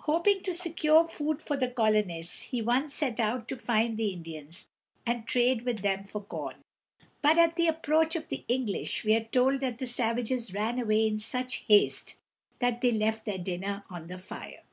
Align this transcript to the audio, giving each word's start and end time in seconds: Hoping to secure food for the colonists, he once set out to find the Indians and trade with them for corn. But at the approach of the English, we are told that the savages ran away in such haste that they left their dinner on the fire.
Hoping 0.00 0.42
to 0.42 0.52
secure 0.52 1.08
food 1.08 1.40
for 1.40 1.56
the 1.56 1.70
colonists, 1.70 2.42
he 2.42 2.60
once 2.60 2.92
set 2.94 3.18
out 3.18 3.48
to 3.48 3.56
find 3.56 3.96
the 3.96 4.08
Indians 4.08 4.66
and 5.06 5.26
trade 5.26 5.62
with 5.62 5.78
them 5.80 6.04
for 6.04 6.20
corn. 6.22 6.56
But 7.22 7.38
at 7.38 7.56
the 7.56 7.66
approach 7.68 8.14
of 8.14 8.28
the 8.28 8.44
English, 8.46 9.04
we 9.06 9.14
are 9.16 9.24
told 9.24 9.60
that 9.62 9.78
the 9.78 9.86
savages 9.86 10.52
ran 10.52 10.78
away 10.78 11.06
in 11.06 11.18
such 11.18 11.64
haste 11.66 12.18
that 12.58 12.82
they 12.82 12.92
left 12.92 13.24
their 13.24 13.38
dinner 13.38 13.84
on 13.88 14.08
the 14.08 14.18
fire. 14.18 14.64